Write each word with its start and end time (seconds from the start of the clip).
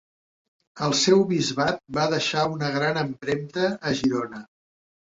El 0.87 0.95
seu 1.01 1.21
bisbat 1.33 1.79
va 1.99 2.09
deixar 2.17 2.49
una 2.55 2.73
gran 2.79 3.01
empremta 3.07 3.73
a 3.81 3.97
Girona. 4.03 4.45